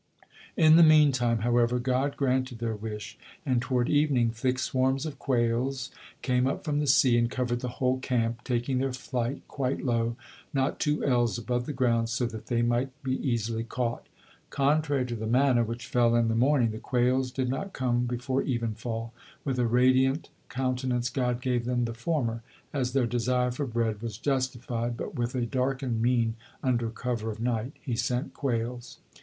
In 0.57 0.77
the 0.77 0.81
meantime, 0.81 1.41
however, 1.41 1.77
God 1.77 2.17
granted 2.17 2.57
their 2.57 2.75
wish, 2.75 3.19
and 3.45 3.61
toward 3.61 3.87
evening 3.87 4.31
thick 4.31 4.57
swarms 4.57 5.05
of 5.05 5.19
quails 5.19 5.91
came 6.23 6.47
up 6.47 6.63
from 6.63 6.79
the 6.79 6.87
sea, 6.87 7.19
and 7.19 7.29
covered 7.29 7.59
the 7.59 7.67
whole 7.77 7.99
camp, 7.99 8.43
taking 8.43 8.79
their 8.79 8.93
flight 8.93 9.43
quite 9.47 9.85
low, 9.85 10.15
not 10.55 10.79
two 10.79 11.05
ells 11.05 11.37
above 11.37 11.67
the 11.67 11.71
ground, 11.71 12.09
so 12.09 12.25
that 12.25 12.47
they 12.47 12.63
might 12.63 12.89
be 13.03 13.13
easily 13.17 13.63
caught. 13.63 14.07
Contrary 14.49 15.05
to 15.05 15.15
the 15.15 15.27
manna, 15.27 15.63
which 15.63 15.85
fell 15.85 16.15
in 16.15 16.29
the 16.29 16.35
morning, 16.35 16.71
the 16.71 16.79
quails 16.79 17.29
did 17.31 17.47
not 17.47 17.71
come 17.71 18.05
before 18.07 18.41
evenfall; 18.41 19.11
with 19.45 19.59
a 19.59 19.67
radiant 19.67 20.29
countenance 20.49 21.11
God 21.11 21.41
gave 21.43 21.65
them 21.65 21.85
the 21.85 21.93
former, 21.93 22.41
as 22.73 22.93
their 22.93 23.05
desire 23.05 23.51
for 23.51 23.67
bread 23.67 24.01
was 24.01 24.17
justified, 24.17 24.97
but 24.97 25.13
with 25.13 25.35
a 25.35 25.45
darkened 25.45 26.01
mien, 26.01 26.37
under 26.63 26.89
cover 26.89 27.29
of 27.29 27.39
night, 27.39 27.73
He 27.79 27.95
sent 27.95 28.33
quails. 28.33 28.97